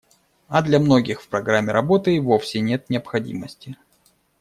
[0.47, 3.77] А для многих в программе работы и вовсе нет необходимости.